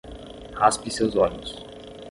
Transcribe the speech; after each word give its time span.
Raspe 0.55 0.89
seus 0.89 1.15
olhos 1.15 1.63